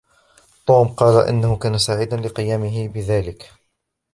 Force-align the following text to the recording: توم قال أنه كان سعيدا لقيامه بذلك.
توم 0.65 0.87
قال 0.87 1.27
أنه 1.27 1.57
كان 1.57 1.77
سعيدا 1.77 2.17
لقيامه 2.17 2.87
بذلك. 2.87 3.51